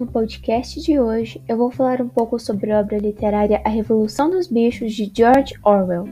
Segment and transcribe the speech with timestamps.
[0.00, 4.30] No podcast de hoje, eu vou falar um pouco sobre a obra literária A Revolução
[4.30, 6.08] dos Bichos de George Orwell.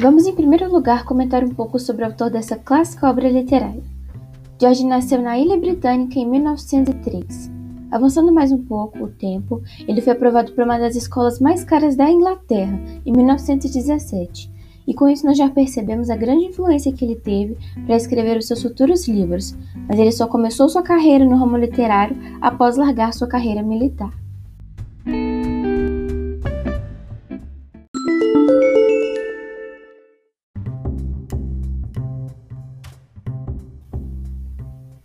[0.00, 3.82] Vamos, em primeiro lugar, comentar um pouco sobre o autor dessa clássica obra literária.
[4.58, 7.52] George nasceu na Ilha Britânica em 1903.
[7.90, 11.94] Avançando mais um pouco o tempo, ele foi aprovado para uma das escolas mais caras
[11.94, 14.53] da Inglaterra, em 1917
[14.86, 17.56] e com isso nós já percebemos a grande influência que ele teve
[17.86, 19.56] para escrever os seus futuros livros,
[19.88, 24.12] mas ele só começou sua carreira no ramo literário após largar sua carreira militar.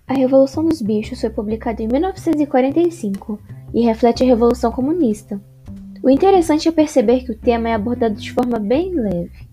[0.08, 3.40] A Revolução dos Bichos foi publicada em 1945
[3.74, 5.40] e reflete a Revolução Comunista.
[6.02, 9.50] O interessante é perceber que o tema é abordado de forma bem leve.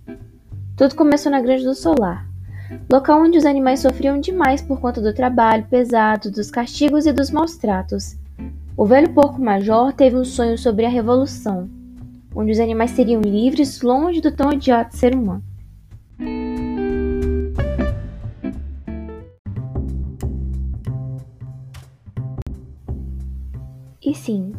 [0.77, 2.29] Tudo começou na Grande do Solar,
[2.93, 7.31] local onde os animais sofriam demais por conta do trabalho pesado, dos castigos e dos
[7.31, 8.15] maus tratos.
[8.77, 11.67] O velho porco major teve um sonho sobre a revolução,
[12.35, 15.43] onde os animais seriam livres longe do tão odiado ser humano.
[24.05, 24.53] E sim,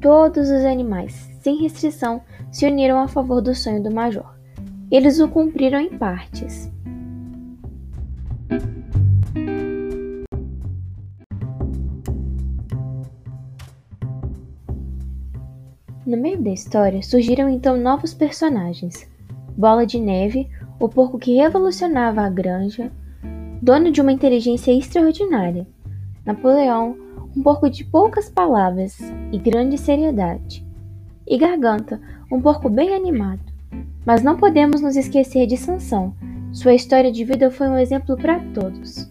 [0.00, 4.36] todos os animais, sem restrição, se uniram a favor do sonho do major.
[4.90, 6.70] Eles o cumpriram em partes.
[16.06, 19.10] No meio da história surgiram então novos personagens:
[19.56, 20.48] Bola de Neve,
[20.78, 22.92] o porco que revolucionava a granja,
[23.60, 25.66] dono de uma inteligência extraordinária,
[26.24, 26.96] Napoleão,
[27.36, 28.98] um porco de poucas palavras
[29.32, 30.64] e grande seriedade,
[31.26, 33.45] e Garganta, um porco bem animado.
[34.06, 36.14] Mas não podemos nos esquecer de Sansão.
[36.52, 39.10] Sua história de vida foi um exemplo para todos.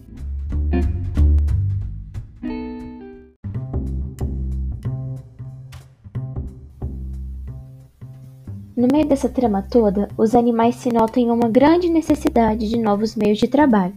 [8.74, 13.14] No meio dessa trama toda, os animais se notam em uma grande necessidade de novos
[13.16, 13.94] meios de trabalho,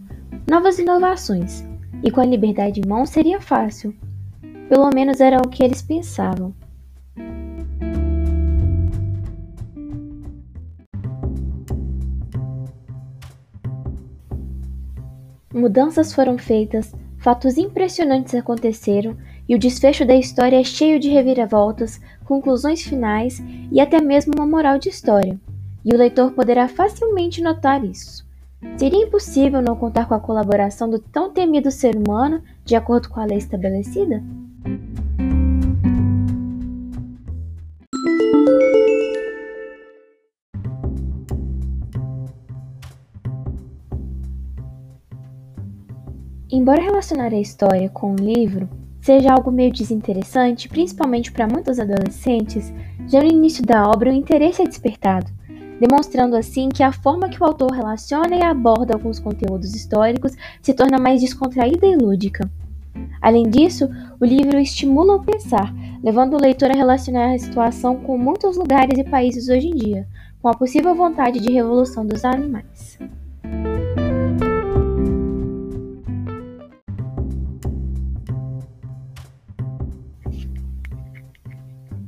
[0.48, 1.64] novas inovações,
[2.02, 3.94] e com a liberdade em mão seria fácil.
[4.68, 6.54] Pelo menos era o que eles pensavam.
[15.52, 19.16] Mudanças foram feitas, fatos impressionantes aconteceram
[19.48, 24.46] e o desfecho da história é cheio de reviravoltas, conclusões finais e até mesmo uma
[24.46, 25.36] moral de história.
[25.84, 28.24] E o leitor poderá facilmente notar isso.
[28.76, 33.18] Seria impossível não contar com a colaboração do tão temido ser humano de acordo com
[33.18, 34.22] a lei estabelecida?
[46.52, 48.68] Embora relacionar a história com o livro
[49.00, 52.72] seja algo meio desinteressante, principalmente para muitos adolescentes,
[53.06, 55.30] já no início da obra o interesse é despertado,
[55.78, 60.74] demonstrando assim que a forma que o autor relaciona e aborda alguns conteúdos históricos se
[60.74, 62.50] torna mais descontraída e lúdica.
[63.22, 63.88] Além disso,
[64.20, 65.72] o livro estimula o pensar,
[66.02, 70.08] levando o leitor a relacionar a situação com muitos lugares e países hoje em dia,
[70.42, 72.98] com a possível vontade de revolução dos animais.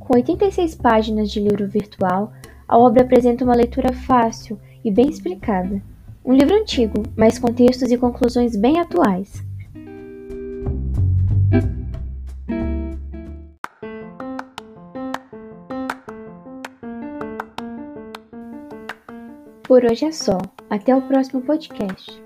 [0.05, 2.33] Com 86 páginas de livro virtual,
[2.67, 5.81] a obra apresenta uma leitura fácil e bem explicada.
[6.25, 9.45] Um livro antigo, mas com textos e conclusões bem atuais.
[19.63, 20.39] Por hoje é só.
[20.69, 22.21] Até o próximo podcast.